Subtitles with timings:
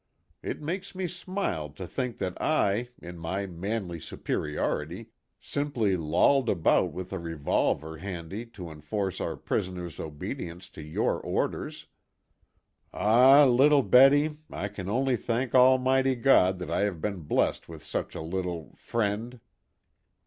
[0.41, 6.91] It makes me smile to think that I, in my manly superiority, simply lolled about
[6.91, 11.85] with a revolver handy to enforce our prisoner's obedience to your orders.
[12.91, 17.83] Ah, little Betty, I can only thank Almighty God that I have been blest with
[17.83, 19.39] such a little friend."